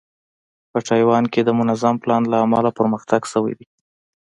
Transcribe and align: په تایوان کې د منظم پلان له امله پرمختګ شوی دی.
په 0.71 0.79
تایوان 0.87 1.25
کې 1.33 1.41
د 1.43 1.49
منظم 1.59 1.95
پلان 2.03 2.23
له 2.31 2.37
امله 2.45 2.69
پرمختګ 2.79 3.21
شوی 3.31 3.53
دی. 3.59 3.67